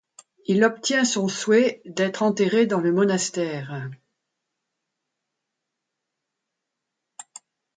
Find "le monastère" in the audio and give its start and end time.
2.79-3.87